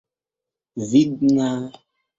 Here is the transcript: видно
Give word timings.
видно 0.89 1.49